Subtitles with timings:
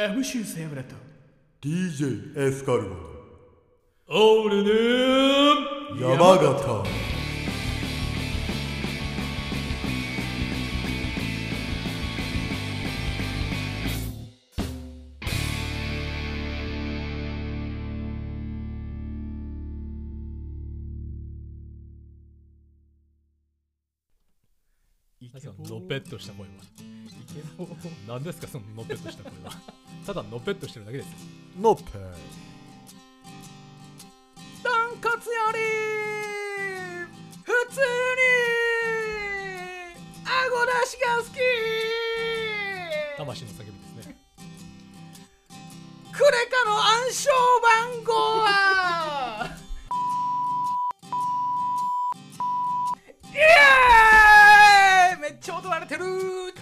[0.00, 0.94] MC セブラと。
[1.60, 2.96] DJ エスカルゴ
[4.08, 5.94] オールネー。
[5.94, 7.10] ム山形。
[25.68, 26.54] ののぺっとした声は
[27.06, 27.68] イケボー
[28.10, 29.52] 何ですかそののぺっとした声は。
[30.04, 31.06] ただのぺっとしてるだけです。
[31.06, 31.12] よ
[31.60, 31.98] のっぺと
[34.88, 35.58] んかつより
[37.44, 37.86] 普通に
[40.26, 41.38] あごだしが好き。
[43.16, 43.72] 魂の叫びで
[44.02, 44.16] すね。
[46.12, 47.30] クレカの暗証
[47.62, 49.46] 番号は
[53.32, 55.20] イエーイ！
[55.20, 56.04] めっちゃ踊られてる。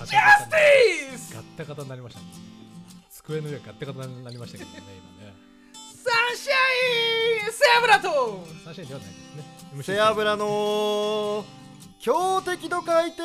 [0.05, 0.97] ジャスティ
[1.58, 2.20] タガタになりました。
[2.20, 2.26] ね
[3.10, 5.34] 机の上がガッタガタになりましたけどね今ね。
[5.74, 6.52] サンシャ
[7.44, 9.42] インセブラトサンシャインではないですね。
[9.74, 11.44] MC 背脂の
[11.98, 13.22] 強敵と書いて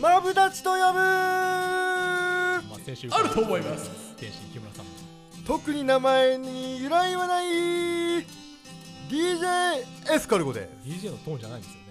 [0.00, 0.98] マブダチと呼ぶ。
[0.98, 3.90] まあ先週あると思います。
[4.16, 4.90] 天心木村さんも。
[5.46, 7.46] 特に名前に由来はない
[9.10, 10.88] DJ エスカルゴです。
[10.88, 11.84] DJ のトーンじゃないんですよね。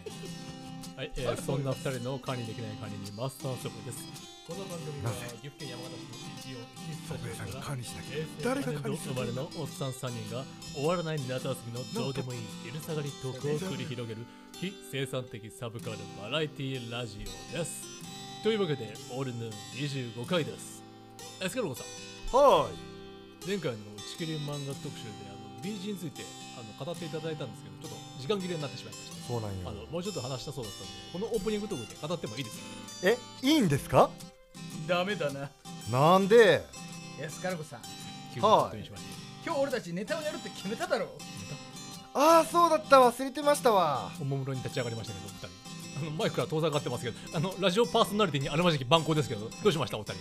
[0.96, 5.96] はい、えー、そんな二人の管理できない管理人マスターソブですこの番組は岐阜県山形
[6.44, 10.44] 市の一応ソブエさんが管理しなきゃ平成誰が管理する生まれのおっさん3人が
[10.76, 14.26] 終わらない夏休みのどうでもいい昼下がりトークを繰り広げる
[14.60, 17.84] 非生産的サブカルバラエティラジオです。
[18.44, 19.52] というわけでオールヌーン
[20.20, 20.84] 25回です。
[21.42, 21.88] エスカルゴさん。
[22.36, 22.68] は
[23.48, 26.24] 前回の打ち切り漫画特集であの BG について
[26.60, 29.16] あの語っていただいたんですけどちょっと時間切れになってしまいました。
[29.16, 32.64] いそうなんあよのもうちょっと話したそうだったんでこのオープニングトークで語ってもいいですか？
[33.04, 34.10] えいいんですか？
[34.88, 35.50] ダメだな。
[35.92, 36.64] なんで？
[37.20, 37.82] エスカルゴさん
[38.34, 38.40] 急
[38.78, 39.10] にしました
[39.46, 41.08] 今日俺たちネタをやるって決めただろ
[42.16, 42.98] ああそうだった。
[43.02, 44.10] 忘れてましたわ。
[44.22, 45.48] おもむろに立ち上がりましたけどお二人。
[46.02, 49.98] あのマイクから遠ざかってますけどあのラジオパーソナリティにあるまじき蛮行ですけどどうしました？
[49.98, 50.14] お二人。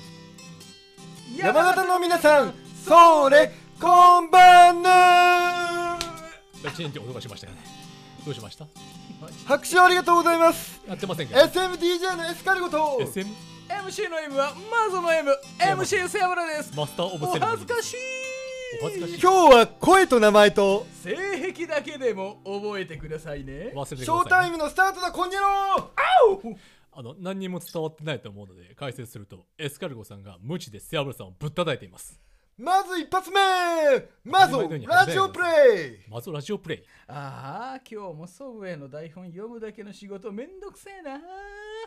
[1.39, 2.53] 山形の皆さん
[2.85, 5.99] それこんばんは。
[6.63, 7.82] 1年って音がしましたよね
[8.25, 8.67] どうしました？
[9.47, 10.81] 拍手ありがとうございます。
[10.87, 13.29] やってません SMDJ のエスカルゴと SM
[13.69, 16.77] MC の M はマゾの MMC セブラです。
[16.77, 17.97] マスターオブおセレモニー恥ずかしい。
[19.21, 23.73] 今日は声と名前と性癖だけでも覚えてくださいね。
[23.75, 25.91] 忘れてくだショータさい、ね、イムのスタートだこんにゃろ
[26.95, 32.21] あの何にも伝わってないと思うので解説するとエスカルゴさんが無知でセアブラさんをぶったたいています
[32.63, 33.41] まず一発目
[34.23, 34.57] まず
[34.87, 36.09] ラジオプレイ。
[36.09, 36.83] まずラジオプレイ。
[37.09, 41.17] ああ今日もソブウェイの台本読むだけの仕事めんどくせえな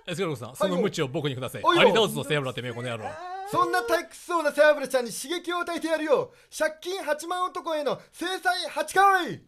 [0.05, 1.61] エスカルゴさんその無知を僕にください。
[1.63, 3.05] あり倒すぞセアブラてめえこの野郎。
[3.49, 6.33] そんな退屈そうなセアブラちゃんに刺激を与えてやるよ。
[6.51, 9.41] 借金8万男への制裁8回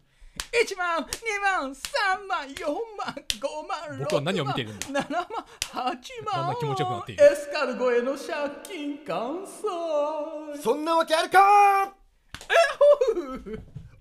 [0.48, 5.26] 1万2万3万4万5万僕は何を見ているんだ？7万
[5.72, 5.92] 8
[6.24, 7.24] 万気持ちよくなっている？
[7.24, 8.28] エスカルゴへの借
[8.64, 10.62] 金完済。
[10.62, 11.94] そんなわけあるか？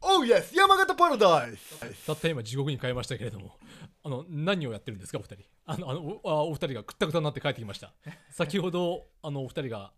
[0.01, 2.05] おう yes 山形パラダイス。
[2.05, 3.57] たった今地獄に変えましたけれども
[4.03, 5.45] あの何をやってるんですかお二人？
[5.65, 7.93] あのあのおあお二人がくったくたになって帰ってきました。
[8.31, 9.91] 先ほどあのお二人が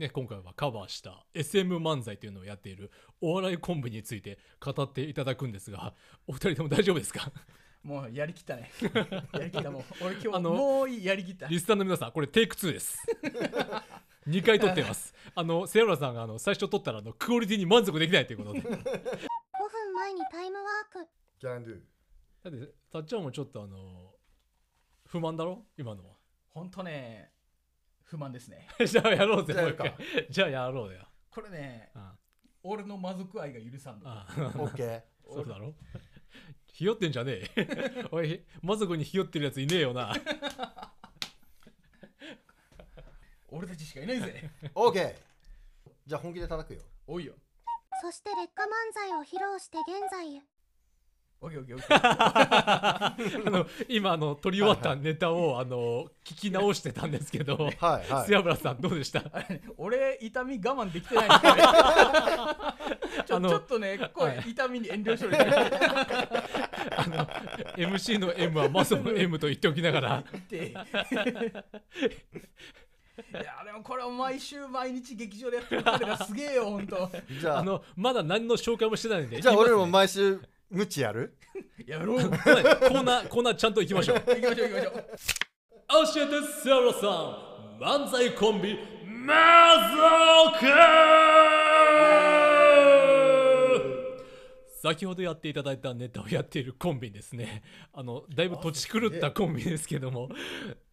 [0.00, 2.90] ね今回はカバーした SM 漫才というのをやっている
[3.20, 5.94] お笑いコンビについて語っていただくんですが
[6.26, 7.30] お二人とも大丈夫ですか？
[7.84, 8.70] もうやりきったね。
[9.32, 9.82] やりきったもう。
[10.04, 11.46] 俺今日あのもういいやりきった。
[11.46, 12.98] リスナーの皆さんこれテイク2です。
[14.28, 15.14] 2回撮ってます。
[15.34, 18.60] あのセアラさんがあの最初撮ったらあのクオリティに満足できないということで。
[18.60, 18.74] 5分
[19.94, 21.08] 前にタイムワーク。
[21.38, 21.80] キャンドゥ。
[22.44, 24.14] だってたっちゃんもちょっとあの
[25.06, 25.66] 不満だろ？
[25.78, 26.16] 今のは。
[26.48, 27.32] ほんとね
[28.10, 28.66] 不満ですね。
[28.84, 30.26] じゃあやろうぜもう一じゃあやるか回。
[30.30, 31.06] じゃあやろうよ。
[31.30, 32.16] これねあ
[32.64, 34.10] 俺の魔族愛が許さんの。
[34.10, 34.26] あ
[34.56, 35.72] オッケーそうだろ？
[36.72, 38.04] ひよってんじゃねえ。
[38.10, 40.12] おい魔族にひよってるやついねえよな。
[43.48, 44.50] 俺たちしかいないぜ。
[44.74, 45.14] オッケー
[46.06, 46.82] じゃあ本気で叩くよ。
[47.06, 47.34] おいよ。
[48.02, 50.42] そして劣化漫才を披露して現在
[51.42, 52.00] へオッケーオッケーオッケー
[53.46, 57.62] あの今あの撮り終わったネタをあの聞き直してたんですけどは
[58.06, 58.26] いはい。
[58.26, 59.22] スヤブラさんどうでした？
[59.78, 61.54] 俺痛み我慢できてないんだよ
[63.26, 64.50] ちょちょっとね声、はい。
[64.50, 65.38] 痛みに遠慮しといて
[66.96, 67.26] あの
[67.76, 70.24] MC の M はマソの M と言っておきながら。
[70.50, 70.54] い
[73.34, 79.42] やでもこれを毎週毎日劇場でやってる彼がすげえよほんとじゃああのまだ何の紹介もしてないんで。
[79.42, 80.40] じゃあ俺らも毎週
[80.70, 81.36] ムチやる？
[81.84, 82.30] やろう。
[82.30, 84.20] コーナーコーナーちゃんと行きましょう。
[84.20, 84.94] きましょう行きましょう。
[86.14, 86.32] 教えて
[86.62, 89.34] セアラさん漫才コンビマ
[89.96, 90.56] ゾ
[94.82, 97.62] 先ほどやっていただいたネタをやっているコンビですね。
[97.92, 100.30] あの、だいぶ土地狂ったコンビですけども、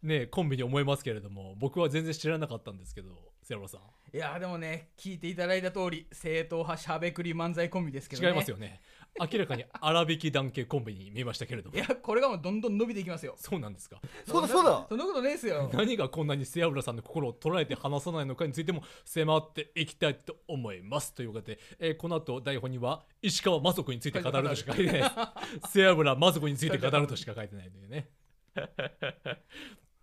[0.04, 3.10] ね、コンビに思いますけれども、僕は全然知らなかったんですけど、
[3.44, 3.82] セロさん。
[4.14, 8.30] いやでもね聞いていただいた通り正統派しゃべくり漫才コンビですけどね。
[8.30, 8.82] 違いますよね。
[9.20, 11.76] 明らかに粗挽き団系コンビに見えましたけれども。
[11.76, 11.80] い。
[11.80, 13.36] やこれがもうどんどん伸びていきますよ。
[13.38, 14.00] そうなんですか？
[14.26, 14.86] そうだそうだ。
[14.90, 15.70] そんなことねえっすよ。
[15.74, 21.14] 何がこんなに背脂さんの心を捉えて話さないのかについても迫っていきたいと思います。
[21.14, 25.12] ということで、えーこの後台本には石川雅子について語るとしか書いてない。
[25.70, 28.10] 背脂雅子について語るとしか書いてないというね。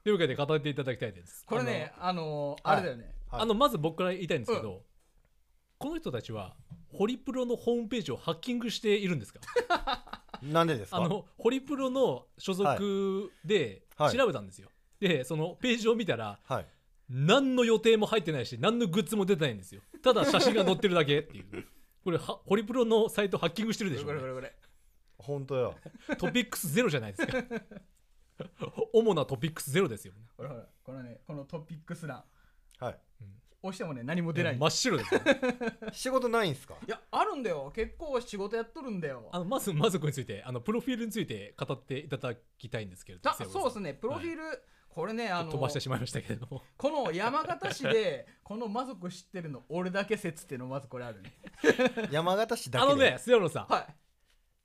[0.04, 1.44] というわけで語っていただきたいです。
[1.46, 3.14] これねあのあれだよね。
[3.30, 4.82] あのあのまず僕から言いたいんですけど、
[5.78, 6.54] この人たちは
[6.94, 9.40] ホリプロのホームページをハッキングしているんですか？
[10.42, 10.98] なんでですか？
[10.98, 14.16] あのホリプロの所属ではい。
[14.16, 14.68] 調べたんですよ、
[15.00, 16.66] でそのページを見たらはい。
[17.08, 19.80] 何の予定も入ってないし何のグッズも出てないんですよ。
[20.02, 21.66] ただ写真が載ってるだけっていう。
[22.04, 24.54] これはホリプロのサイトハッキングしてるでしょこれこれこれ。
[25.18, 25.74] 本当よ。
[26.18, 27.44] トピックスゼロじゃないですか。
[28.92, 32.24] 主なトピックスゼロですよこれほらこのねこのトピックス欄。
[32.78, 32.98] はい
[33.66, 34.56] 押してもね何も出ない。
[34.58, 35.20] 真っ白ですよ。
[35.92, 36.74] 仕事ないんすか？
[36.86, 37.72] いやあるんだよ。
[37.74, 39.28] 結構仕事やっとるんだよ。
[39.32, 43.94] あのまずまずこれについてあのプロフィールについて語っていただきたいんですけれどあそうですね。
[43.94, 44.42] プロフィール、
[44.90, 46.62] これねあの飛ばしてしまいましたけれども。
[46.76, 51.32] この山形市で この魔族知ってるの俺だけ説っていうのまずこれあるね。
[52.12, 52.92] 山形市だけで？
[52.92, 53.88] あのね末野さん、は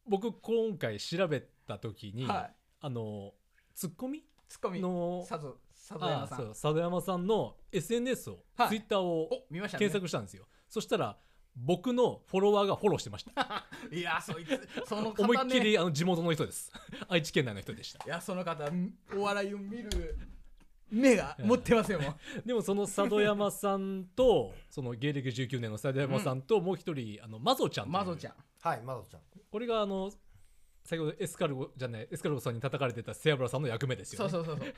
[0.06, 2.56] 僕今回調べた時に、いはい。
[2.81, 3.34] あの
[3.75, 4.25] ツッコミ？
[4.48, 4.80] ツッコミ。
[4.81, 5.54] の佐藤
[5.89, 6.47] 佐藤山さん。
[6.50, 8.69] 佐渡山さんの SNS を、はい。
[8.69, 9.80] ツイッターをお見ましたね。
[9.80, 10.45] 検索したんですよ。
[10.69, 11.18] そしたら
[11.56, 13.65] 僕のフォロワーがフォローしてました。
[13.91, 15.24] いやそいつその方ね。
[15.24, 16.71] 思いっきりあの地元の人です。
[17.09, 18.06] 愛知県内の人でした。
[18.06, 18.69] いやその方
[19.15, 19.89] お笑いを見る
[20.91, 22.00] 目が持ってますよ
[22.45, 28.33] でもその佐渡山さんとその芸歴19年の佐渡山さんともう一人あのマゾちゃんマゾちゃん。
[28.62, 29.21] はいマドちゃん。
[29.51, 30.12] これがあの
[30.83, 34.74] 先ほどエスカルゴじゃないエスカルゴさんに叩かれてた背脂さんの役目ですよ、ね、そうそうそうそう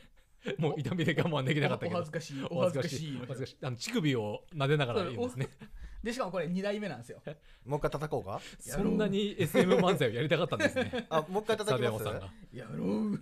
[0.57, 1.97] もう痛みで我慢できなかったけど。
[1.97, 3.17] お 恥ずかしいお恥ずかしい。
[3.17, 3.57] お恥ずかしい。
[3.61, 5.47] あの乳首を撫でながら言うんですね。
[6.03, 7.21] でしかもこれ2代目なんですよ。
[7.65, 8.41] もう一回叩こうか？
[8.59, 11.05] そんなに SM 漫才をやりたかったんですね。
[11.09, 12.03] あもう一回佐叩きます？
[12.03, 12.33] んが。
[12.51, 13.17] やろう。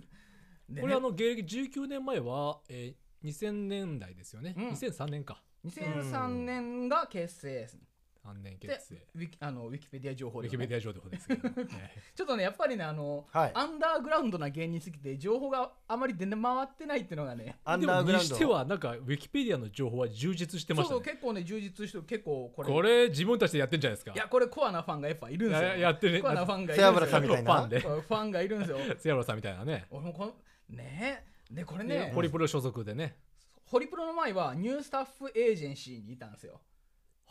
[0.80, 4.68] これあの芸歴19年前は、えー2000年代ですよね、うん。
[4.70, 5.42] 2003年か。
[5.66, 7.74] 2003年が結成です。
[7.74, 7.80] ね
[8.26, 11.54] 3年で結成ウィキあのウィキペディア情報ウィキペディア上でですけど、ね。
[12.14, 13.50] ちょっとねやっぱりねあの、はい。
[13.54, 17.58] アンダーグラウンドな芸人すぎて情報があまり出回ってないっていうのがね。
[17.64, 20.98] アンでもダーグラウンドにしてはなんかウィキペディアの情報は充実してましたね。
[20.98, 24.12] そうそう結構ね充実してる結構これこれ自分たちでやってんじゃないですか。
[24.12, 25.68] いやこれコアなファンがやっぱいるんですよ。
[25.68, 26.22] ややってる。
[26.22, 27.18] コアなファンがい背るんですよ。
[27.18, 27.54] 脂さんみたいな。
[27.54, 27.80] ファンで。
[27.80, 28.78] ファンがいるんですよ。
[28.98, 29.86] セアロさんみたいなね。
[29.90, 30.34] 俺もこの
[30.68, 33.16] ねでこれねねホリプロ所属でね。
[33.64, 36.60] ホリプロの前はニュースタッフエージェンシーにいたんですよ。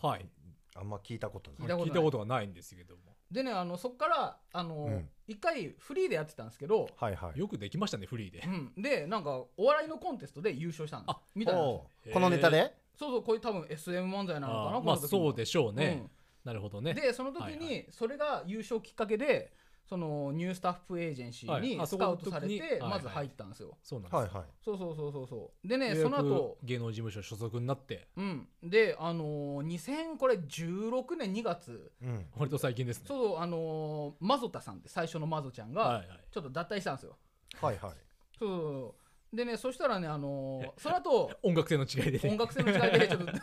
[0.02, 0.30] はい
[0.76, 1.60] あんま聞いたことない。
[1.62, 1.88] 聞いたことない。
[1.88, 3.02] 聞いたことがないんですけども。
[3.32, 5.10] でねあのそっからあの、うん。
[5.28, 7.40] 一回フリーでやってたんですけど、はいはい。
[7.40, 8.44] よくできましたねフリーで。
[8.46, 11.12] うん、でなんかお笑いのコンテストで優勝したんです。
[11.12, 12.74] あみたこのネタで？
[12.98, 14.84] そうそうこれ多分 SM 漫才なのかなあーこの時も。
[14.84, 16.08] まあそうでしょうね、
[16.44, 16.94] なるほどね。
[16.94, 19.54] でその時にそれが優勝きっかけで
[19.90, 24.44] そのニュースタッフエージェンシーにスカウトされてまず入ったんですよ、そうなんです、はいはい。
[24.64, 25.68] そうそうそうそうそう。
[25.68, 28.08] でねその後芸能事務所所属になって。
[28.16, 28.48] うん。
[28.62, 32.26] であのー、2000これ16年2月うん。
[32.38, 33.06] 割と最近ですね。
[33.08, 37.18] そうあのー、マゾタさんって最初のマゾちゃんがちょっと脱退したんですよ、
[37.60, 37.92] はいはい。
[38.38, 38.96] そうそうそ
[39.34, 39.36] う。
[39.36, 42.30] でねそしたらねあのー、その後音楽性の違いでね。
[42.30, 43.26] 音楽性の違いでちょっと。
[43.26, 43.34] で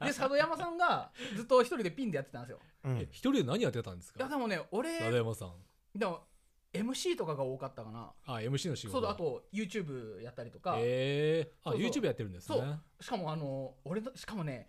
[0.00, 2.58] 佐渡山さんがずっと一人でピンでやってたんですよ。
[2.84, 2.98] うん。
[2.98, 4.20] え一人で何やってたんですか？
[4.20, 5.52] いやでもね俺佐渡山さん
[5.94, 6.20] でも
[6.72, 8.12] MC とかが多かったかな。
[8.26, 8.92] あ MC の仕事。
[8.92, 11.90] そうだあと YouTube やったりとか、えー、あそうそう。
[11.90, 12.58] YouTube やってるんですね。
[12.58, 13.04] そう。
[13.04, 14.68] しかもあの俺のしかもね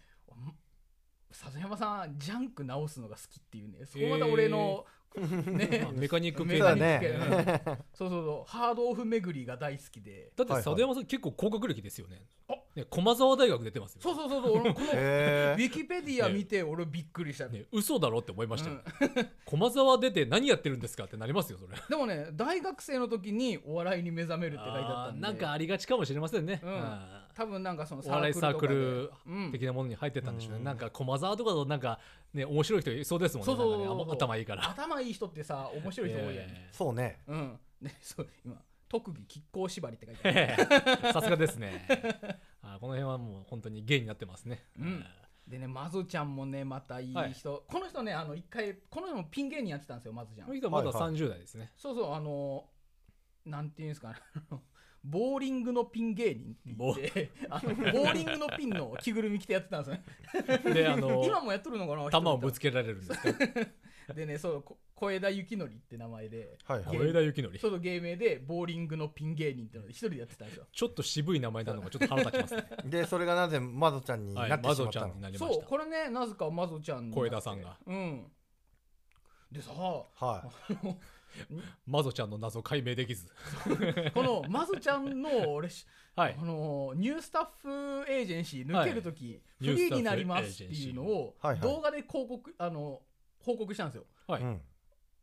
[1.33, 3.85] 佐渡山さんジャンク直すのが好きっていうね。
[3.85, 4.85] そこまた俺の、
[5.51, 5.85] ね。
[5.87, 6.99] あメカニック系メカだね。
[7.01, 7.73] ニック系。
[7.73, 8.51] ねそうそうそう。
[8.51, 10.31] ハードオフ巡りが大好きで。
[10.35, 10.63] だってはいはい。
[10.63, 12.21] 佐渡山さん結構高学歴ですよね。
[12.49, 12.55] あ。
[12.75, 14.01] ね駒沢大学出てますよ。
[14.01, 14.51] そうそうそうそう。
[14.59, 17.65] 俺もこの ウへィキペディア見て俺びっくりした、ね。
[17.71, 19.29] 嘘だろって思いましたよ、うん。
[19.45, 21.75] 駒沢出て何やってるんですかってなりますよそれ。
[21.89, 25.21] でもね大学生の時にお笑いに目覚めるって書いてあったんで。
[25.21, 29.11] なんかありがちかもしれませんね、うん多分なんかそのお笑いサークル
[29.51, 30.63] 的なものに入ってたんでしょうね、うん。
[30.63, 31.99] なんか駒沢とかとなんか
[32.33, 34.11] ね面白い人いそうですもんねそうそうなんかね。
[34.11, 34.69] 頭いいから。
[34.69, 37.19] 頭いい人ってさ面白い人多いよね、えそうね。
[37.27, 37.59] うん。
[37.81, 38.55] ねそう今
[38.87, 40.63] 特技亀甲縛りって書いてある。
[41.01, 41.87] ーさすがですね。
[42.61, 45.05] あーこの辺はもう本当に芸になってますね、うん。
[45.47, 50.47] でねまずちゃんもねまたいい人、この人ねあの一回この人もピン芸人やってたんですよまずちゃん。
[50.47, 51.13] この人はまだはいはい。
[51.15, 52.69] 30代ですね、そうそうあの
[53.45, 54.15] なんていうんですかね
[55.03, 59.91] ボーリングのピン芸人って言ってあのボーリングのピンの着ぐるみ着てやってたんで
[60.31, 60.73] すよね。
[60.73, 63.19] であの 今もやっとるのかな球をぶつけられるんです
[64.07, 64.13] か？
[64.13, 66.97] でねそうこ小枝幸則って名前ではいはい。
[66.97, 67.57] ゲー上田幸則。
[67.57, 70.67] その芸名でボーリングのピン芸人ってので一人でやってたんですよ。
[70.71, 72.63] ちょっと渋い名前なのがちょっと腹立ちますね。
[72.85, 75.13] でそれがなぜマゾちゃんにはないってしまったの？
[75.15, 75.53] になりました。
[75.53, 77.77] そうこれねなぜかマゾちゃんに小枝さんが。
[77.85, 78.31] うん。
[79.51, 80.07] でさは
[81.85, 83.27] マゾちゃんの謎解明できず。
[84.13, 85.85] このマゾちゃんの俺し
[86.15, 86.37] はい。
[86.39, 87.69] あのニュースタッフ
[88.09, 91.53] エージェンシー抜けるとき、ニュースタッフフリーになりますっていうのをはい。
[91.53, 91.61] はい。
[91.61, 93.01] 動画で広告あの
[93.39, 94.05] 報告したんですよ。
[94.27, 94.61] はい、いうん。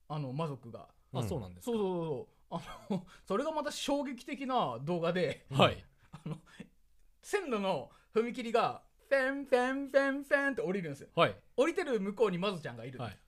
[0.09, 0.89] あの魔族が。
[1.13, 1.73] あそうなんですか？
[1.73, 5.85] そうそうそうあの それがまた衝撃的な動画ではい。
[7.23, 11.09] 線路の踏切がフェンフェンフェンフェンって降りるんですよ。
[11.15, 11.37] はい。
[11.57, 13.19] 降りてる向こうにマゾちゃんがいる、はい。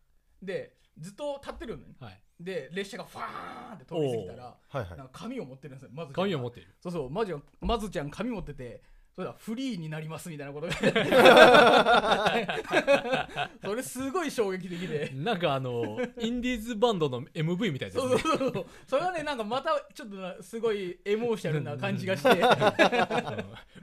[0.42, 4.88] でずっと立ってるのねはいで列車がファーンって通り過ぎたらはいはい。
[4.90, 6.14] なんか紙を持ってるんですよマゾちゃんが。
[6.22, 6.68] 紙を持っている。
[6.80, 8.82] そうそうマジマズちゃん紙持ってて
[9.14, 10.69] それだフリーになりますみたいなこと。
[10.69, 10.73] が
[13.62, 15.12] それすごい衝撃的で。
[15.14, 18.04] なんかあのインディーズバンドの MV みたいですね。
[18.09, 18.66] そうそうそう。
[18.87, 22.31] それはねなんかまたちょっとなすごいエモーショナルな感じがして。
[22.31, 22.38] うん。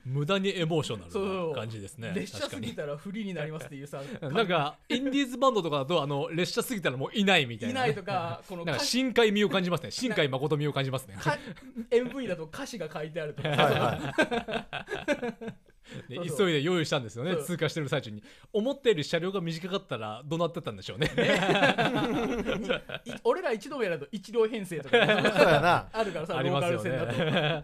[0.11, 1.13] 無駄にエモーショナル
[1.49, 2.11] な感じですね。
[2.15, 7.83] 列車過ぎたらフリーになりますっていうさなんかインディーズバンドとかだとあの列車過ぎたらもういないみたいな。
[7.83, 9.91] ね、いないとかこのなんか深海味を感じますね。
[9.91, 11.15] 深海誠味を感じますね。
[11.21, 11.37] か
[11.91, 13.49] MV だと歌詞が書いてあるとか、
[15.21, 15.53] はいはい
[16.07, 16.37] でそうそう。
[16.37, 18.23] 急いで用意したんですよね通過してる最中に。
[18.53, 21.07] 思ったより車両が短かったらどうなってたんでしょうね。
[23.05, 24.97] い 俺ら一度目やると一両編成とか
[25.91, 27.63] あるからさありますよローカル線だ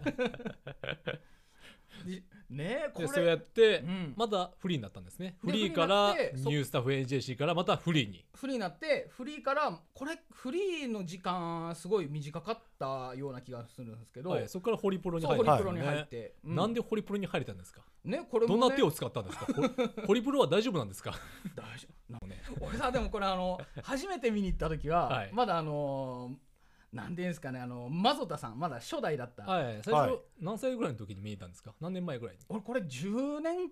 [2.50, 3.08] ねえこれ。
[3.08, 4.14] でそうやって、うん。
[4.16, 5.36] またフリーになったんですね。
[5.44, 8.24] でフリーからフリーになってそニュースタッフ AJC からまたフリーに。
[8.34, 17.82] フリーになってフリーからこれフリーの時間すごい短かったような気がするんですけど、はい、そこからホリプロにそう入るホリプロに入って、うなんでホリプロに入れたんですか？
[18.04, 19.46] ねこれも、ね、どんな手を使ったんですか？
[19.46, 19.62] ホ
[20.08, 21.12] ホリプロは大丈夫なんですか？
[21.54, 21.96] 大丈夫。
[22.60, 25.30] 俺さでもこれあの初めて見に行った時は、はい。
[25.32, 26.45] まだあのー
[26.96, 30.18] なんていうんですかねあのマゾタさんまだ初代だった、はい最初、はい。
[30.40, 31.74] 何歳ぐらいの時に見えたんですか？
[31.80, 32.42] 何年前ぐらいに？
[32.48, 33.70] 俺これ10年？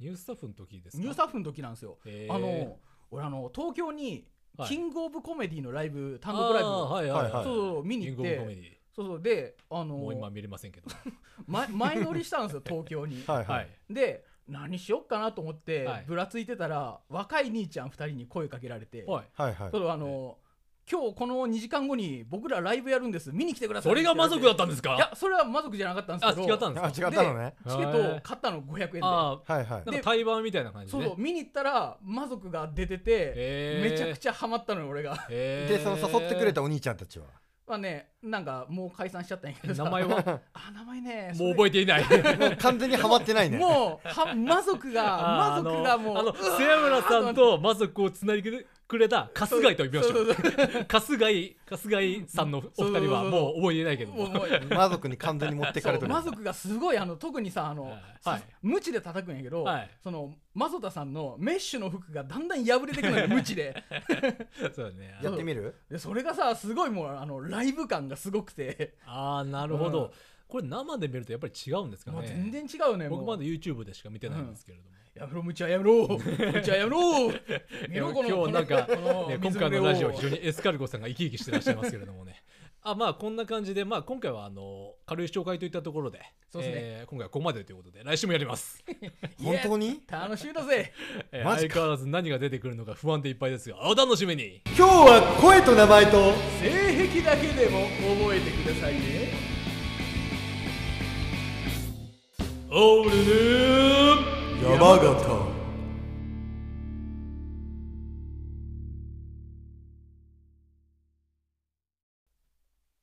[0.00, 1.02] ニュースタッフの時ですか？
[1.02, 1.98] ニュースタッフの時なんですよ、
[2.28, 2.78] あの
[3.10, 4.26] 俺あの東京に
[4.56, 4.68] はい。
[4.68, 8.36] キングオブコメディのライブ単独ライブ、はいはいはい、はいそうそう見にキン行って。
[8.36, 8.64] グオブコメディ。
[8.94, 9.22] そうそう。
[9.22, 10.86] であのもう今見れませんけど。
[11.46, 13.68] 前 前乗りしたんですよ東京に、はいははい。
[13.90, 16.04] いで何しよっかなと思って、はい。
[16.06, 19.26] ぶらついてたら若い兄ちゃん2人に声かけられて、はい。
[19.32, 19.70] はいはい。
[19.72, 20.38] それあの、
[20.90, 23.30] 今日この2時間後に僕らライブやるんです。
[23.32, 23.90] 見に来てください。
[23.90, 24.94] それが魔族だっったんですか？
[24.96, 26.52] いやそれは魔族じゃなかったんであすけど。
[26.52, 27.06] 違ったんですか？
[27.06, 27.54] あ違ったのね。
[27.66, 29.00] チケット買ったの500円で。
[29.02, 29.64] あはいはい。
[29.66, 31.22] あなんか対バンみたいな感じで、ね、そうそう。
[31.22, 35.16] 見に行ったら魔族が出てて、めちゃくちゃハマったのよ俺が。
[35.28, 37.26] でその誘ってくれたお兄ちゃんたちは？
[37.66, 39.84] まあねなんかもう解散しちゃったんやけどさ。
[39.84, 40.18] 名前は？
[40.52, 42.02] あ名前ねもう覚えていない。
[42.02, 43.56] もう完全にハマってないね。
[43.56, 45.02] もうは魔族が
[45.56, 46.18] あ魔族がもう。
[46.18, 48.42] あの瀬村さんと 魔族をつなぎ
[48.86, 50.12] くれた春日井と呼びましょう。
[50.14, 50.50] そうそうそ
[50.80, 50.86] う。
[50.88, 54.12] 春日井春日井さんのお二人はもう覚えてないけど
[54.74, 56.10] 魔族に完全に持ってかれてる。
[56.10, 57.84] 魔族がすごいあの特にさあの、
[58.24, 58.42] はい。
[58.62, 59.90] 無知で叩くんやけど、はい。
[60.02, 63.82] そのマゾタさんのメッシュの服がだんだん破れてくるのよ無知で。
[64.74, 65.18] そうだね。
[65.22, 65.74] やってみる？
[65.90, 70.10] でそれがさすごいもうあのライブ感がすごくて、ああなるほど、うん。
[70.46, 72.26] これ生で見るとやっぱり違うんですかね。
[72.26, 76.08] 全然違うね僕まだ YouTube でしか見てないんですけれども、やめろ無知はやめろ。
[76.08, 77.30] 無知はやめろ。
[77.88, 78.86] 見ろこの今日なんか
[79.28, 82.42] ね、今回のラジオ非常にエスカルゴさんが生き生きしてらっしゃいますけれどもね。
[82.86, 86.80] あまあこんな感じで、まあ、今回はあの軽い紹介といったところでそうですね。
[86.82, 88.84] えー今回はここまでということで来週もやります、
[89.42, 90.02] 本当に？
[90.10, 90.92] 楽しみだぜ。
[91.30, 91.74] えーマジか。
[91.74, 94.60] 相変わらず何が出てくるのか不安でいっぱいですがお楽しみに。
[94.66, 96.32] 今日は声と名前と。
[96.60, 97.86] 性癖だけでも
[98.20, 99.54] 覚えてくださいね。
[102.70, 105.04] オールヌー山形。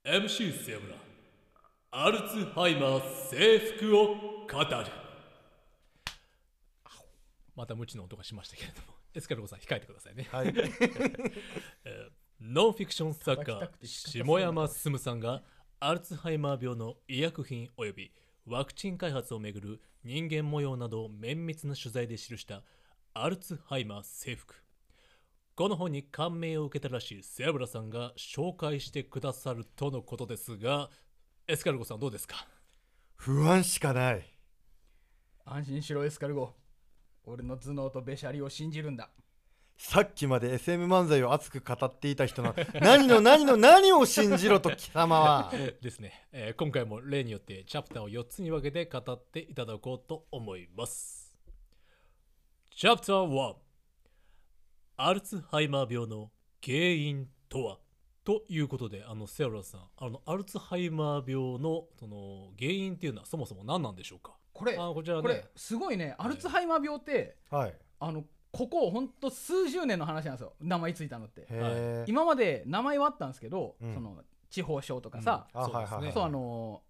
[0.03, 0.95] MC セブラ
[1.91, 4.87] アルツハイマー征服を語る。
[7.55, 8.97] また無知の音がしましたけれども。
[9.13, 10.27] エスカルゴさん控えてくださいね。
[10.31, 10.51] はい。
[12.41, 15.43] ノンフィクション作家下山進さんが
[15.79, 18.11] アルツハイマー病の医薬品及び
[18.45, 22.63] ワクチン開発をめぐる人間模様などを綿密な取材で記した
[23.13, 24.55] アルツハイマー征服。
[25.55, 30.89] この本に感銘を受けたらしいセブラさんが紹介してくださるとのことですが
[31.47, 32.47] エスカルゴさんどうですか？
[33.15, 34.25] 不安しかない。
[35.45, 36.55] 安心しろエスカルゴ。
[37.25, 39.11] 俺の頭脳とべしゃりを信じるんだ
[39.83, 45.51] さっきまで SM 漫才を熱く語っていた人の何の何の何を信じろと貴様は。
[45.81, 51.35] ですね、えー今回も例によってチャプターを4つに分けて語っていただこうと思います。
[52.75, 53.55] チャプター1
[54.97, 56.31] アルツハイマー病の
[56.63, 57.79] 原因とは？
[58.23, 64.37] ということで、あのセアロさん、あのアルツハイマー病のその原因っていうのはそもそも何なんでしょうか？
[64.53, 65.21] これあこちらね。
[65.23, 66.13] これすごいね。
[66.19, 67.75] アルツハイマー病ってはい。
[67.99, 70.53] あのここほんと数十年の話なんですよ。
[70.59, 71.47] 名前ついたのって。
[72.07, 73.93] 今まで名前はあったんですけど、うん。
[73.93, 76.81] その地方症とかさ、あそうですねそうあの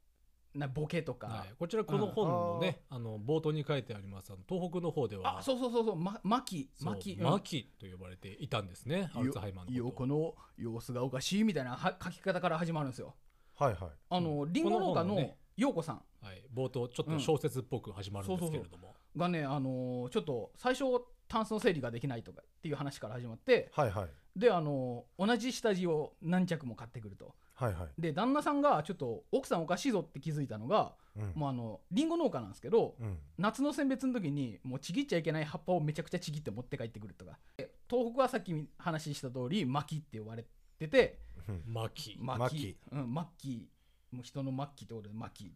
[0.56, 5.38] なボケとか、はい、こちらこの本のね、あの冒頭に書いてありますあの東北の方では。
[5.40, 5.96] あそうそうそうそう。
[5.96, 9.98] まマキそうマキマキと呼ばれていたんですね、アルツハイマーのよこと。
[9.98, 13.16] この様子がおかしいみたいなは書き方から始まるんですよ。
[13.56, 13.90] はいはい。
[14.10, 16.02] あのリンゴ農家の陽子さん。
[16.22, 20.86] はい、冒頭ちょっと小説っぽく始まるんですけれども、がねあのーちょっと最初
[21.28, 24.10] タンスの整理ができないとかっていう話から始まってはいはい。
[24.36, 27.34] であのー同じ下地を何着も買ってくると。
[27.56, 28.02] はいはい。
[28.02, 31.32] で旦那さんがちょっと奥さんおかしいぞって気づいたのがうん。
[31.36, 33.18] もうあのリンゴ農家なんですけどうん。
[33.38, 37.38] 夏の選別の時にもうちぎっちゃいけない葉っぱをめちゃくちゃちぎって持って帰ってくるとか。
[37.58, 40.46] で東北はさっき話した通り薪って呼ばれ
[40.80, 41.64] ててうん。
[41.68, 42.18] マキ。
[42.20, 43.70] 薪薪うん、末期
[44.12, 45.54] もう人の末期ってことで薪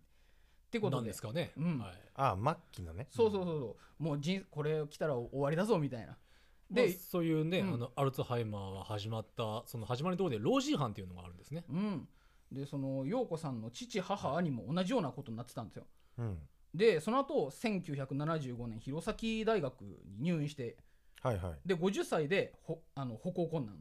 [0.78, 0.96] ってことで。
[0.98, 1.80] なんですかね、うん。
[1.80, 1.94] はい。
[2.16, 3.08] あ末期のね。
[3.10, 4.04] そうそうそうそう。
[4.04, 6.18] もう人これ来たら終わりだぞみたいな。
[6.70, 7.74] で、で、そういうね、うん。
[7.76, 11.64] あのアルツハイマーが始まったその始まりのところで老人犯っていうのがあるんですね。
[11.70, 12.08] うん。
[12.52, 15.86] でその陽子さんの父母兄も同じようなことになってたんですよ。
[16.18, 16.38] うん。
[16.74, 20.78] でその後1975年弘前大学に入院して。
[21.22, 21.54] はいはい。
[21.66, 23.78] で50歳でほあの歩行困難。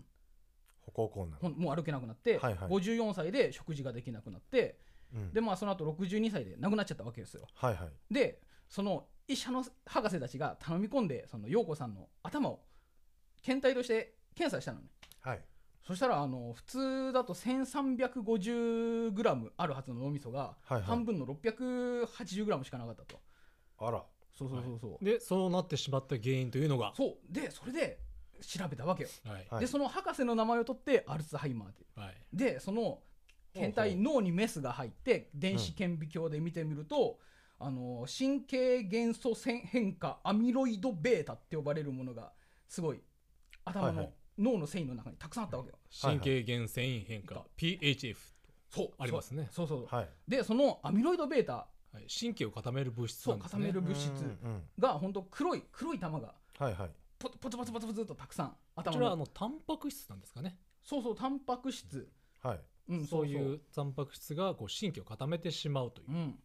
[0.86, 1.52] 歩行困難。
[1.56, 2.68] もう歩けなくなって、はいはい。
[2.68, 4.78] 54歳で食事ができなくなって
[5.14, 5.32] うん。
[5.32, 7.46] でまあその後62歳で亡くなっちゃったわけですよ。
[7.54, 7.88] はいはい。
[8.12, 12.60] でその医者の博士たちが頼み込んでその陽子さんの頭を
[13.42, 14.86] 検体として検査したのね。
[15.20, 15.40] はい。
[15.86, 20.82] そしたらあの普通だと 1350g あるはずの脳みそがはいはい。
[20.82, 23.20] 半分の 680g しかなかったと。
[23.78, 24.02] あら。
[24.36, 27.16] そうそうそうそう、でそうなってしまった原因というのが、そう。
[27.30, 28.00] でそれで
[28.40, 29.46] 調べたわけよ、はい。
[29.48, 29.60] はい。
[29.60, 33.00] でその博士の名前を取ってアルツハイマーってはい、でその
[33.54, 37.18] 検体脳にメスが入って電子顕微鏡で見てみると、
[37.58, 42.32] あの神経元素線変化アミロイド β って呼ばれるものが
[42.68, 43.00] すごい
[43.64, 44.12] 頭のはいはい。
[44.36, 48.16] 脳の繊維の中にたくさんあったわけよ、神経元繊維変化、PHF
[48.68, 49.48] そうありますね。
[49.52, 49.86] そうそうそう。
[49.96, 50.08] はい。
[50.26, 53.66] でそのアミロイド β はい、神経を固める物質そうんなですね。
[53.66, 54.10] 固める物質
[54.80, 56.90] が本当黒い黒い玉がはいはい。
[57.20, 60.58] ポポツポツポツポツとたくさんこ頭のちらはあのタンパク質なんですかね。
[60.82, 62.10] そうそうタンパク質、
[62.42, 66.38] はいうん、そういうタンパク質がこう神経を固めてしまうという、うん、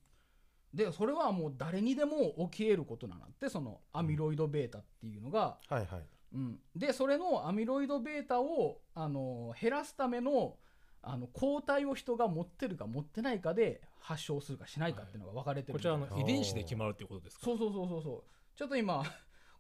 [0.74, 5.88] でそれはもう誰にでも起きえることなのってそのアミロイド β っていうのが、はいはい。
[6.32, 10.58] うん、でそれのアミロイド β をあの減らすための
[11.02, 17.46] あの抗体を人が持ってるか持ってないかで発症するかしないかっていうのが分かれてるこちらあの遺伝子で決まるということですか？
[17.46, 18.04] そうそうそうそう。
[18.04, 18.24] そう。
[18.58, 19.04] ちょっと今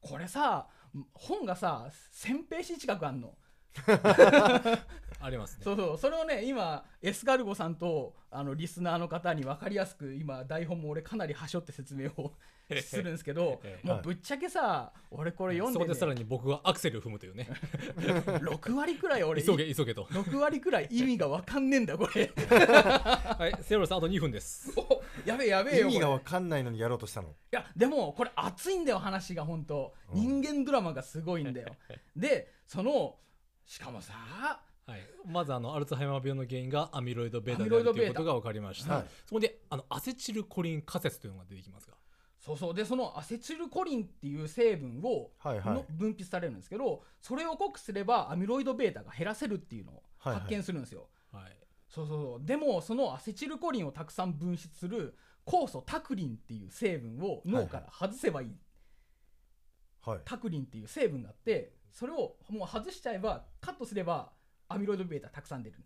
[0.01, 0.67] これさ
[1.13, 3.37] 本がさ1000ページ近くあんの
[5.21, 5.63] ありますね。
[5.63, 5.97] そうそう。
[5.97, 12.33] それをね今エスカルゴさんとあのリスナーの方に分かりやすく今台本も俺かなりはしょって説明を
[12.83, 13.87] するんですけどええ。
[13.87, 15.85] もうぶっちゃけさ俺これ読んで、ね。
[15.85, 17.49] そこでさらに僕がアクセルを踏むというね。
[17.97, 20.05] 6割くらい俺急げ急げと。
[20.05, 22.31] 6割くらい意味が分かんねえんだこれ。
[22.37, 24.71] はいセロさんあと2分です。
[24.77, 25.93] おやべえやべえ意よこれ。
[25.93, 27.33] い味がわかんないのにやろうとしたの？
[27.49, 29.95] やでもこれ熱いんだよ話が本当。
[30.13, 31.75] 人間ドラマがすごいんだよ。
[32.15, 33.17] でその
[33.65, 34.13] しかもさ
[34.89, 41.95] はい、まずあのアルツハイマー病の原因がアミロイド β であるということが分かりました、はい、そこであのアセチルコリン仮説というのが出てきますが。
[42.39, 42.73] そうそう。
[42.73, 51.53] でそのアセチルコリンっていう成分を、はいはい、の分泌されるんですけどそれを濃くすればアミロイド β が減らせるっていうのを発見するんですよ、はい、はい、
[51.89, 52.45] そうそう。
[52.45, 58.47] でもそのアセチルコリンをたくさん分泌する酵素タクリンっていう成分を脳から外せばいい、
[60.01, 64.31] はい、はい、タクリンっていう成分があってそれをもう外しちゃえばカットすれば
[64.68, 65.76] アミロイド β たくさん出る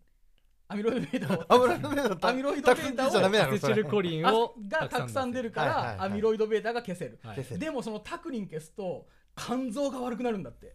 [0.68, 10.74] アミロイド β を 油の上のアミロイド β をじゃダメなアセのそれチルコリンあをがたくさん出るかはいはいはいらアミロイド β が消せるはい消せるでもそのタクリン消すと肝臓が悪くなるんだって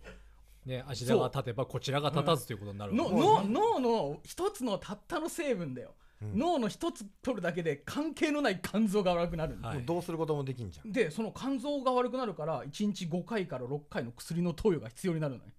[0.66, 5.90] ね、足田が立てばこちらが立たずということになるわけのですの脳の一つのたったの成分だよ、
[6.22, 15.52] うん脳の一つ取るだけで関係のない肝臓が悪くなるんだ、はいもうどうすることもできんじゃんでその肝臓が悪くなるから1日5回から6回の薬の投与が必要になるのね、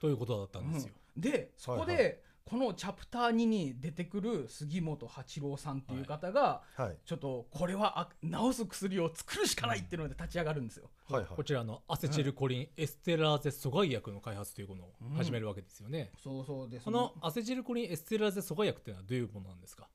[0.00, 2.19] ということだったんですよ、うん でそこで、はい。
[2.43, 10.89] このチャプター2に出てくる杉本八郎さんっていう方が、はいちょっとこれはあ治す薬を作るしかないっていうので立ち上がるんですよ。
[11.07, 11.35] はいはい。
[11.35, 16.11] こちらのアセチルコリンエステラーゼ阻害薬の開発というものを始めるわけですよね。
[16.21, 16.85] そうそうです。
[16.85, 19.87] このアセチルコリンエステラーゼ阻害薬っていうのはどういうものなんですか？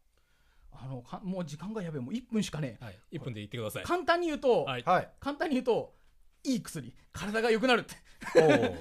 [0.73, 2.01] あのかもう時間がやべえ。
[2.01, 3.83] もう1分しかねはい、1分で言ってください。
[3.83, 4.83] 簡単に言うと、はい。
[4.83, 5.09] はい。
[5.21, 5.95] 簡単に言うと
[6.45, 6.95] いい薬。
[7.13, 7.97] 体が良くなるって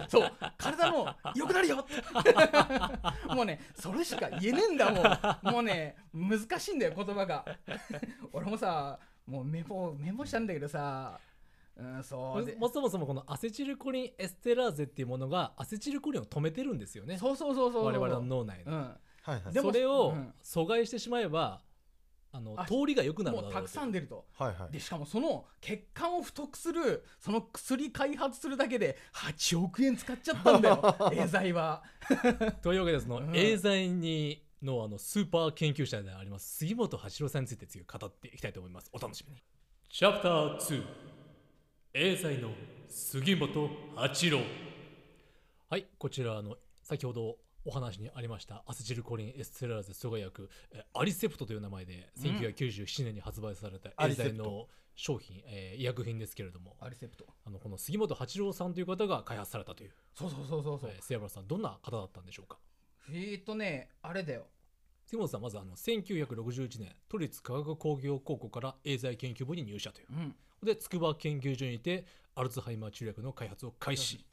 [0.07, 0.31] そう。
[0.57, 1.79] 体の良くなるよ。
[1.79, 1.85] っ
[2.23, 5.53] てもうねそれしか言えねえんだもん。
[5.53, 7.45] もうね難しいんだよ言葉が。
[8.33, 11.19] 俺もさもうメモメモしたんだけどさ。
[11.77, 12.55] うんそうで。
[12.55, 17.17] もそもそもこのアセチルコリンエステラーゼっていうものがアセチルコリンを止めてるんですよね。
[17.17, 17.85] そうそうそうそう。
[17.85, 18.71] 我々の脳内の。
[18.71, 18.79] うん。
[18.79, 19.53] はいはい。
[19.53, 20.33] でもそれをうん。
[20.41, 21.61] 阻害してしまえば、
[22.35, 24.25] あのあ通りが良くなるだろうもうたくさん出ると。
[24.37, 24.73] はいはい。
[24.73, 30.81] でしかもその血管を太くするその薬開発するだけで8億円使っちゃったんだよ。
[31.13, 31.83] エーザイは。
[32.61, 33.35] というわけでその、うん。
[33.35, 38.89] エーザイにのあのスーパー研究者であります杉本八郎さんについて次語っていきたいと思います。
[38.91, 39.41] お楽しみに。
[39.89, 40.83] チャプター2
[41.93, 42.49] エーザイの
[42.89, 44.41] 杉本八郎。
[45.69, 52.23] はいこちらあの先ほどお話にありましたアセチルコリンエステラーゼ阻害薬えアリセプトという名前でうん。
[52.23, 54.35] 1997年に発売されたエーアリセプト。
[54.35, 57.25] ザイの商品、えー医薬品ですけれどもアリセプト。
[57.45, 62.57] あのこの杉本八郎さんという方が開発されたというそうそうそうそうそう、えー瀬山さんどんな方だったんでしょうか？
[63.09, 64.45] えーっとねあれだよ。
[65.07, 70.07] 杉本さんまずあの1961年都立科学工業高校からエーザイ研究部に入社という。
[70.11, 70.35] うん。
[70.63, 74.25] で筑波研究所にてアルツハイマー治療薬の開発を開始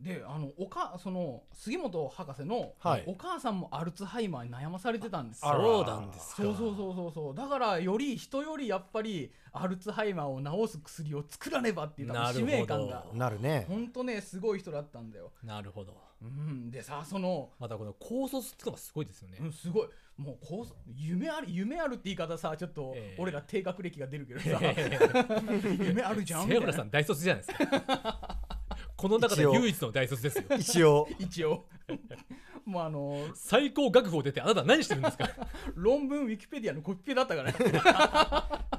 [0.00, 3.04] であのおかその杉本博士のはい。
[3.06, 6.42] お母さんもアルツハイマーに悩まされてたんですそうなんですか。
[6.42, 7.34] そうそうそうそうそう。
[7.34, 13.06] だからより人よりやっぱりアルツハイマーを治す薬を作らねばっていう使命感が。
[13.14, 13.64] なるね。
[13.68, 15.96] ほんとねすごい人だったんだよ、なるほど。
[16.22, 19.88] うん、でさそのまたこの高卒ってのがすごいですよね、うん、すごい。
[20.16, 23.20] もうこう夢ある夢あるって言い方さちょっとええ。
[23.20, 24.60] 俺ら低学歴が出るけどさ、
[25.82, 26.60] 夢あるじゃんみ瀬たいな。
[26.60, 28.55] 村さん大卒じゃないですか
[28.96, 30.44] この中で唯一の大卒ですよ。
[30.58, 31.08] 一応。
[31.18, 31.64] 一応。
[32.64, 35.28] もうあの最高学府を出てあなたは何してるんですか？
[35.76, 37.52] 論文ウィキペディアのコピペだったから。
[37.52, 37.58] ね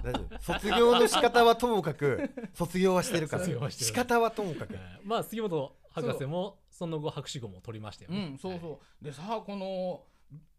[0.04, 0.40] 大丈夫。
[0.40, 3.44] 卒業の仕方はともかく卒業はしてるから。
[3.44, 3.88] 卒業はしてる。
[3.88, 4.74] 仕方はともかく。
[4.74, 9.04] えーまあ杉本博士もその後博士号も取りましたようね、んそうそう。
[9.04, 10.04] でさこの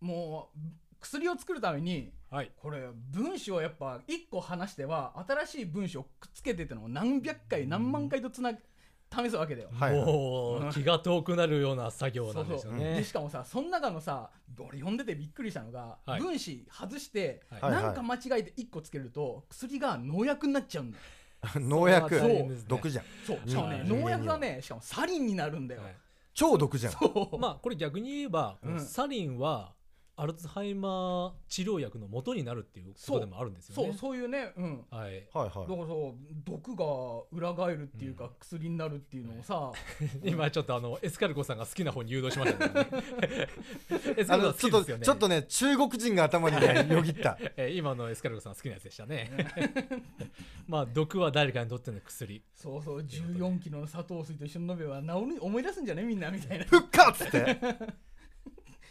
[0.01, 0.59] もう
[1.01, 2.51] 薬を作るためにはい。
[2.57, 8.53] これ分子をやっぱ一個離しては新しい分子をくっつけてってのを何百回何万回とつな
[9.11, 9.95] 試すわけだよ、はい。
[9.95, 12.95] はいもう気が遠くなるような作業そうんそうなですよね。
[12.97, 16.21] でしかもさその中のさ俺読んでてびっくりしたのが、はい。
[16.21, 17.73] 分子外して、はい。
[17.73, 21.05] はいなんか間違えて1個つけると薬が農薬になっちゃうんだよ。
[21.57, 22.19] 農薬。
[22.19, 22.51] そね。
[22.67, 23.05] 毒じゃん。
[23.25, 23.49] そう。
[23.49, 24.01] しかもねうん。
[24.03, 25.97] 農薬がねしかもサリンになるんだよ、はい。
[26.35, 26.93] 超毒じゃん。
[26.93, 27.39] そう。
[27.39, 28.81] まあこれ逆に言えば、うん。
[28.81, 29.73] サリンは
[30.21, 33.93] アルツハイマー治療薬の元になるっていうことでもあるんですよね。
[33.93, 36.85] そうそういうねうんはい、だからはいはいそう毒が
[37.39, 39.73] 裏返るっていうか、うん薬になるっていうのをさ、
[40.25, 42.89] 今ちょっとあのエスカルゴさんが好きな方に誘導しましたけどね。
[44.17, 44.25] エ
[44.99, 45.05] ね。
[45.05, 49.31] ちょっとね中国人が頭にね よぎったえー今のエスカルゴさん好きなやつでしたね。
[50.67, 52.43] まあ毒は誰かにとっての薬。
[52.55, 57.59] そうそう14キロの砂糖水と一緒に飲めば治る思い出すんじゃねみんなみたいなふっかっつって？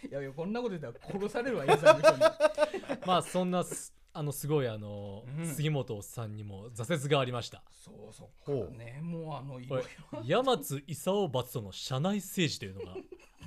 [0.09, 2.11] いやいやこんなこと言ったら殺されるわエーザーの人
[2.95, 7.63] に まあそんなすあのすごいあの、うん杉本さんにも挫折がありました。
[7.69, 12.97] そうそうほうねもうあのいろいろ山津勲罰との社内政治というのが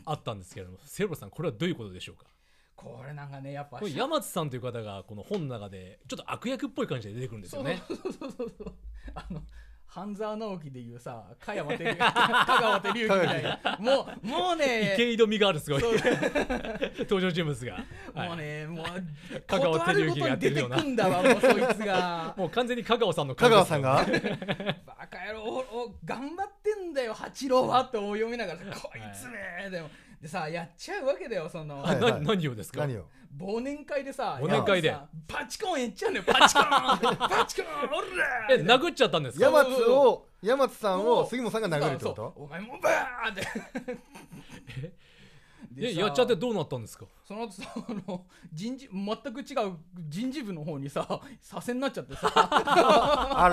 [0.06, 2.26] あったんですけれども、セロさんこれはどういうことでしょうか？
[2.76, 7.82] これなんかねやっぱこれ山津さんという方がこの本の中でちょっと悪役っぽい感じで出てくるんですよね。
[7.88, 8.74] そうそうそうそうそう
[9.14, 9.42] あの
[9.92, 12.06] 半沢直樹でいうさ香山照之 香
[12.46, 13.76] 川照之みたいな。
[13.80, 15.82] もうもうね池井戸味があるすごい。
[17.00, 18.28] 登場人物が、はい。
[18.28, 18.86] もうねもう
[19.48, 20.76] 香川照之がやってるような。
[20.76, 22.34] 出てくんだわもうそいつが。
[22.38, 23.96] もう完全に香川さんの香顔川さんが？
[24.86, 32.80] バカ野郎おお頑張ってんだよ八郎はって読みながらこいつめでもでさやっちゃうわけだよその、はいな何をですか？
[32.80, 33.04] 何を？
[33.38, 34.94] 忘年会でさ忘年会で。
[35.26, 39.46] パチコンやっちゃうのよパチコンパチコンおらえ殴っちゃったんですか？
[39.46, 42.34] 山津を山津さんを杉本さんが殴るってこと？
[42.36, 44.90] お前もうバーって。
[45.78, 47.06] えやっちゃってどうなったんですか？
[47.24, 49.76] その後さあの人事全く違う
[50.08, 51.06] 人事部の方にさ
[51.40, 52.30] 左遷になっちゃってさ。
[52.34, 53.48] あ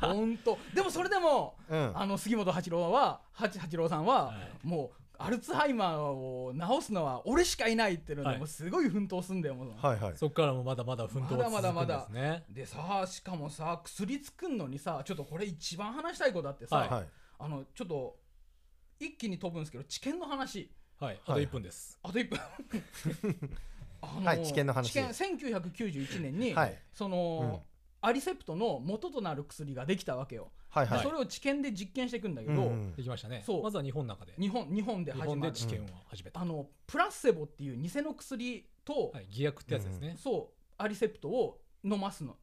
[0.00, 0.08] ら。
[0.14, 1.92] ほんとでもそれでもうん。
[1.94, 4.66] あの杉本八郎は八八郎さんは、はい。
[4.66, 8.38] もうアルツハイマーを治すのは俺しかいないっていうので、はい。
[8.38, 9.72] もうすごい奮闘すんだよもう。
[9.76, 10.16] はいはい。
[10.16, 11.56] そこからもまだまだ奮闘は続くんですね。
[11.56, 12.42] まだまだまだ。
[12.48, 16.88] でさしかもさ薬作んのにさちょっとこれ一番話したいことあってさ、はい。
[16.88, 17.06] はい。
[17.38, 18.16] あのちょっと
[18.98, 20.70] 一気に飛ぶんですけど治験の話。
[20.98, 21.20] はい。
[21.26, 21.98] あと1分です。
[22.02, 22.38] あと1分。
[24.02, 24.92] あのはい知見の話。
[24.92, 26.78] 知見1991年に、はい。
[26.92, 27.62] その、
[28.00, 30.98] アリセプトの元となる薬ができたわけよ、はいはい。
[30.98, 33.42] でそれを治験で実験していくんだけど、うんできましたね。
[33.46, 33.62] そう。
[33.62, 34.34] まずは日本の中で。
[34.38, 35.30] 日本日本で日始まる。
[35.30, 40.54] 本で治験を始めた、あのプラッセボっていう偽の薬と、はい、偽薬ってやつですね、そう。
[40.76, 42.36] アリセプトを飲ますの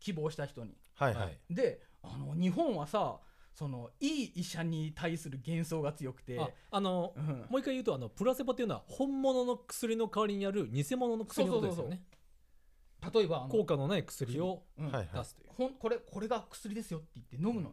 [0.00, 0.76] 希望した人に。
[0.94, 1.38] はいははい。
[1.50, 3.18] いであの日本はさ
[3.52, 6.40] そのいい医者に対する幻想が強くて。
[6.40, 7.26] ああのうん。
[7.50, 12.02] もう一回言うとあのプラセボっていうのは本物の薬の代わりにある偽物の薬のことですよね
[13.12, 17.72] 例えば効果のない薬を出すという、ほんこれこれが薬ですよって言って飲むの、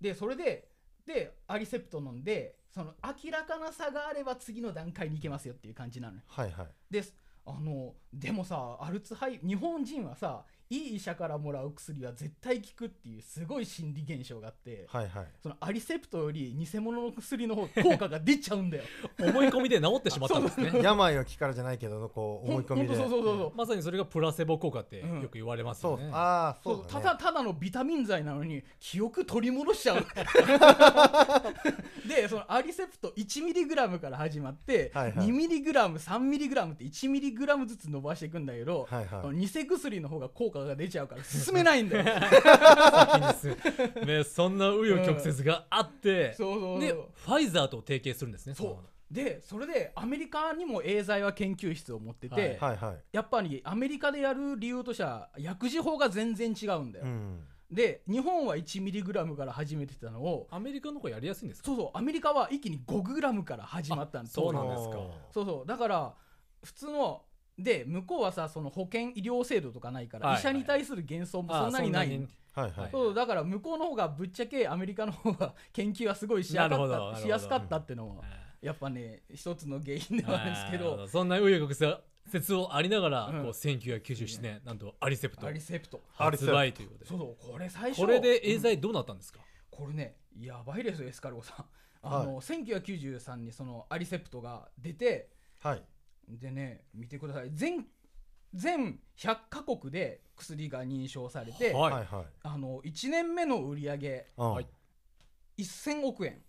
[0.00, 0.68] でそれで
[1.06, 6.22] でアリセプト飲んでその明らかな差があれば次の段階に行けますよっていう感じなのよ。
[6.26, 6.66] はいはい。
[6.90, 7.14] です。
[7.46, 15.26] あのでもさアルツハイ日本人はさいい医者からもらう薬は絶対効くっていうすごい心理現象があってはいはい。
[15.42, 18.84] そのアリセプトより偽物の薬の方効果が出ちゃうんだよ。
[19.18, 20.80] 思い込みで治ってしまったんですね。
[20.82, 22.94] 病を気からじゃないけどこう思い込みで。
[22.96, 23.52] そうそうそうそう。
[23.56, 26.92] まさにそれがプラセボ効果ってうんよく言われますよね、ああそそうね。
[26.92, 30.06] ただただのビタミン剤なのに記憶取り戻しちゃう。
[32.06, 35.28] でそのアリセプト 1mg から始まって、はいはい。
[35.28, 39.36] 2mg3mg って 1mg ずつ伸ばしていくんだけど、はいはい。
[39.36, 42.12] 偽薬の方が効果が出ちゃうから進めないんだよね、
[44.24, 57.40] そんな紆余曲折があって、うそうそうでファイザーと提携するんですねそうでそれでアメリカにもエーザイは研究室を持ってて、はいはいはいやっぱりアメリカでやる理由としては薬事法が全然違うんだよ、うん
[57.70, 64.96] で日本は 1mg から始めてたのをアメリカの方がやりやすいんですかそうそうアメリカは一気に 5g から始まったんですそうなんですか
[65.30, 66.14] そうそうだから
[66.64, 67.22] 普通の
[67.58, 70.40] で向こうはさその保険医療制度とかないから、はいはい。
[70.40, 72.28] 医者に対する幻想もそんなにない。
[72.52, 72.90] はいはい。
[72.90, 81.06] そうだから向こうの方がぶっちゃけアメリカの方が研究はすごいしやかったしやすかったっていうのははいやっぱね一つの原因ではあるんですけど。
[81.08, 82.02] そんな紆余曲
[82.34, 83.42] 折をありながら、うん。
[83.42, 85.46] こう1997年なんとアリセプト。
[85.46, 86.00] アリセプト。
[86.12, 87.06] 発売ということで。
[87.06, 88.02] そうそうこれ最初。
[88.02, 89.40] これでエーうんザイどうなったんですか、
[89.70, 91.64] これねやばいですよエスカルゴさん。
[92.02, 95.82] あの、1993にそのアリセプトが出てはい
[96.28, 97.50] でね見てください。
[97.52, 97.86] 全
[98.54, 101.92] 全100カ国で薬が認証されて、はい。
[101.92, 102.26] はいはい。
[102.42, 104.66] あの1年目の売り上げうんはい。
[105.58, 106.42] 1000億円。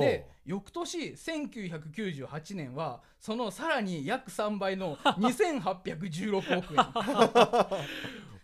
[0.00, 6.86] で翌年1998年はそのさらに約3倍の 2816億円。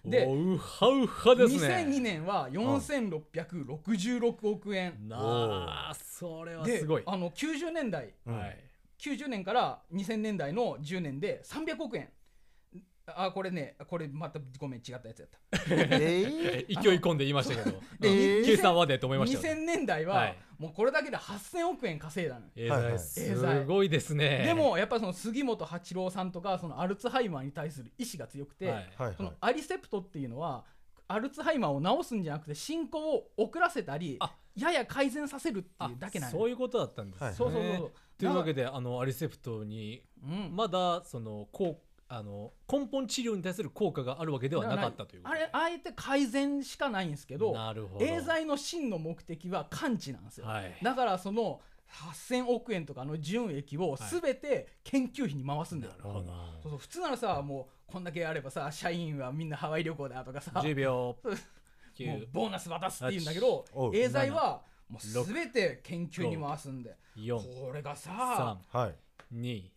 [0.05, 1.69] でおうはうはですね。
[1.87, 5.09] 2002年は4666億円。
[5.09, 8.13] なあそれはですごい、あの90年代。
[8.27, 8.72] うんはい
[9.03, 12.09] 90年から2000年代の10年で300億円。
[13.05, 15.39] あこれねこれまたごめん違ったやつやった。
[15.99, 17.81] ええ 勢い込んで言いましたけど。
[17.99, 20.37] でえー計算はでと思いましたよ、2000年代は、はい。
[20.57, 22.99] もうこれだけで8000億円稼いだのエーはいはい。
[22.99, 24.45] ザイすごいですね。
[24.47, 29.15] でもやっぱりその杉本八郎さんとかそのアルツハイマーに対する意志が強くて、はいはい。
[29.17, 30.65] そのアリセプトっていうのは
[31.13, 37.93] アルツハイマーを治すんじゃなくて進行を遅らせたりあやや改善させるってあいうだけなんそういうことだったんですね、はいそうそうそう。
[38.19, 40.57] というわけであのアリセプトにうん。
[40.57, 45.35] まだそのこうあの根本治療に対する効果があるわけではなかったということ。
[45.35, 48.05] あれあえて改善しかないんですけどなるほど。
[48.05, 50.79] エーザイの真の目的は完治なんですよ、はい。
[50.83, 51.61] だからその
[51.93, 56.27] 8000億円とかの純益を全て研究費に回すんだよ、なるほど。
[56.63, 61.17] そうそう普通ならさもうこんだけあればさ社員はみんなハワイ旅行だとかさ10秒。
[61.25, 61.37] もう
[61.95, 66.97] 9ボーナス渡すって言うんだけどエーザイはもう六全て研究に回すんで。
[67.17, 68.95] 4これがさはい。
[69.35, 69.71] 2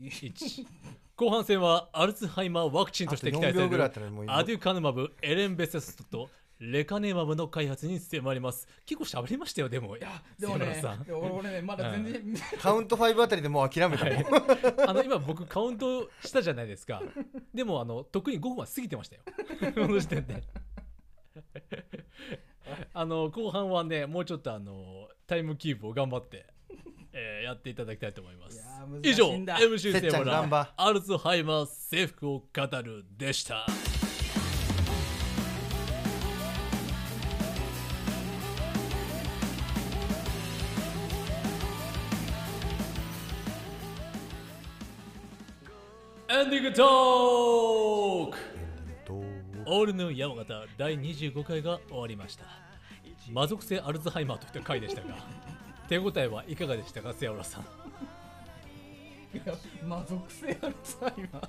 [0.00, 0.66] 1
[1.16, 8.66] 後半戦はアルツハイマーワクチンとして期待あと4され秒ぐらいあるアデュカヌマブエレンベセストとレカネマブの開発に迫ります。
[8.86, 9.96] 結構喋りましたよでも。
[9.96, 14.14] いやでもねでも俺ねまだ全然カウント5あたりでもう諦めたもん。
[14.88, 17.02] あの今僕カウントしたじゃないですか。
[17.52, 19.22] でもあの特に5分は過ぎてましたよ。
[19.74, 20.42] この時点で。
[22.94, 26.46] あの後半はねもうちょっとあのタイムキープを頑張って、
[27.12, 28.56] えーやっていただきたいと思います。
[28.56, 29.58] いやー難以上しいんだ。
[29.58, 30.72] MC セムラん頑張。
[30.76, 33.66] アルツハイマー征服を語るでした
[46.38, 48.38] エンディングトーク。
[49.68, 52.44] オールヌー山形第25回が終わりました。
[53.30, 55.16] 魔族性アルツハイマーといった回でしたが
[55.88, 57.64] 手応えはいかがでしたか瀬浦さん？
[59.88, 61.48] 魔族性アルツハイマー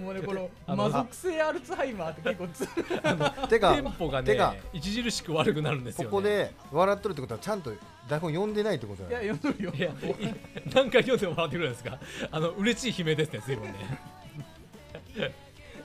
[0.00, 2.66] もうねこのあの魔族性アルツハイマーって結構つ
[3.48, 4.38] テンポがね
[4.74, 6.10] 著しく悪くなるんですよね。
[6.10, 7.72] ここで笑っとるってことはちゃんと
[8.08, 9.72] 台本読んでないってことだよいや読んどるよ。
[9.74, 10.34] いやい
[10.74, 11.98] 何回読んでも笑ってくるんですか？
[12.30, 13.74] あの嬉しい悲鳴ですね随分ね。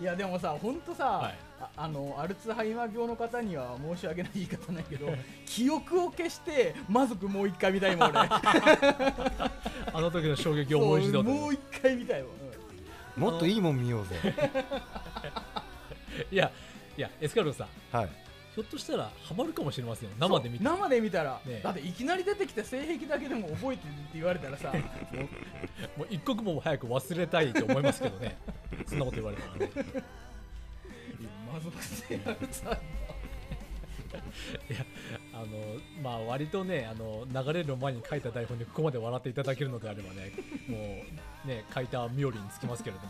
[0.02, 1.36] いやでもさほんとさ、はい。
[1.62, 5.08] ああのアルツハイマー病の方には申し訳ない言い方ないけど
[5.46, 8.20] 記憶を消して魔族もう一回見たいもん俺。
[9.96, 12.32] あの時の衝撃を思い出そうともう一回見たいもん
[13.15, 14.15] もっといいもん見ようぜ。
[16.32, 16.52] いや
[16.97, 17.67] いやエスカルゴさん。
[17.95, 18.10] はい。
[18.56, 20.15] ひょっとしたらハマるかもしれませんよ。
[20.19, 24.71] 生で見てそう生で見たら、ねだっていきなり出てきて性癖だけでも覚えてるって言われたらさ。
[25.97, 28.38] もう一刻も早く忘れたいと思いますけどね。
[28.88, 29.69] そんなこと言われたらね。
[31.52, 32.36] 魔族性ア
[34.17, 34.21] ル
[34.67, 34.86] ツハイ
[35.34, 35.45] あの
[36.02, 40.32] まあ割とねあの流れる前に書いた台本でここまで笑っていただけるのであればね
[40.67, 40.78] も
[41.45, 43.08] うね書いた冥利につきますけれども。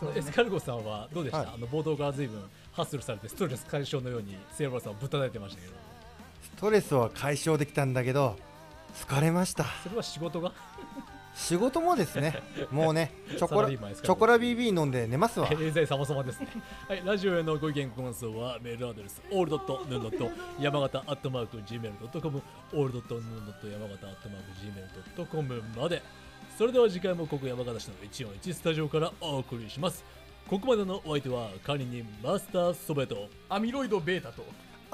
[0.00, 0.18] そうね。
[0.18, 1.48] エスカルゴさんはどうでした、はい。
[1.54, 5.74] あの冒頭から随分ハッスルされてストレス解消のようにセイロラさんをぶったたいてましたけど
[6.42, 8.36] ストレスは解消できたんだけど
[8.94, 9.64] 疲れました。
[9.82, 10.52] それは仕事が？
[11.34, 16.48] 仕事もですね もうねチョコサララチョコラ BB 飲んで寝ますわ経済様々ですね。
[16.88, 22.42] はい、ラジオへのご意見、ご感想はメールアドレス、オールドットヌンドット山形アットマーク Gmail.com、
[22.72, 24.42] オールドットヌンドット山形アットマー
[25.16, 26.02] ク Gmail.com まで。
[26.56, 30.04] それでは次回もここ山形市の141スタジオからお送りします。
[30.48, 33.28] ここまでのお相手は管理人マスターソベト。
[33.48, 34.44] アミロイドベータと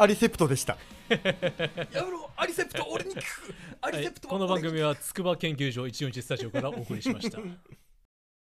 [0.01, 0.79] アリセプトでした。
[1.11, 3.55] やめろアリセプト俺に聞く。
[3.83, 7.39] アはいリセプト、この番組は筑波研究所141スタジオからお送りしました。